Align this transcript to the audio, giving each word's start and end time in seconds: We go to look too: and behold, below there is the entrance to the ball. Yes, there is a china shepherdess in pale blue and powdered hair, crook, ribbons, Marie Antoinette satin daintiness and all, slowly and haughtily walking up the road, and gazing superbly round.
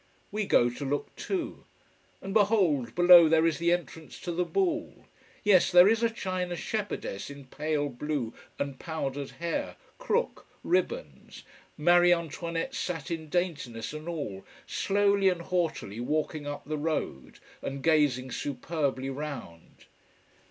We 0.31 0.47
go 0.47 0.71
to 0.71 0.83
look 0.83 1.15
too: 1.15 1.63
and 2.23 2.33
behold, 2.33 2.95
below 2.95 3.29
there 3.29 3.45
is 3.45 3.59
the 3.59 3.71
entrance 3.71 4.19
to 4.21 4.31
the 4.31 4.43
ball. 4.45 5.05
Yes, 5.43 5.71
there 5.71 5.87
is 5.87 6.01
a 6.01 6.09
china 6.09 6.55
shepherdess 6.55 7.29
in 7.29 7.45
pale 7.45 7.87
blue 7.87 8.33
and 8.57 8.79
powdered 8.79 9.29
hair, 9.29 9.75
crook, 9.99 10.47
ribbons, 10.63 11.43
Marie 11.77 12.13
Antoinette 12.13 12.73
satin 12.73 13.29
daintiness 13.29 13.93
and 13.93 14.09
all, 14.09 14.43
slowly 14.65 15.29
and 15.29 15.43
haughtily 15.43 15.99
walking 15.99 16.47
up 16.47 16.65
the 16.65 16.79
road, 16.79 17.37
and 17.61 17.83
gazing 17.83 18.31
superbly 18.31 19.11
round. 19.11 19.85